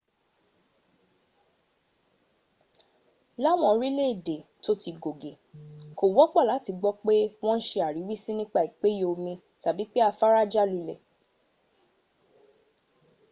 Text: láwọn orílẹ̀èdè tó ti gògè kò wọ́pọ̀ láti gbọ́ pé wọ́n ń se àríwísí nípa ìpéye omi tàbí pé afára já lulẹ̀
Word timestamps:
láwọn 3.43 3.69
orílẹ̀èdè 3.75 4.37
tó 4.63 4.71
ti 4.81 4.91
gògè 5.03 5.33
kò 5.97 6.05
wọ́pọ̀ 6.15 6.45
láti 6.51 6.71
gbọ́ 6.79 6.93
pé 7.03 7.15
wọ́n 7.45 7.57
ń 7.59 7.65
se 7.67 7.77
àríwísí 7.87 8.31
nípa 8.39 8.59
ìpéye 8.69 9.03
omi 9.13 9.33
tàbí 9.61 9.83
pé 9.93 9.99
afára 10.09 10.41
já 10.53 10.63
lulẹ̀ 10.71 10.99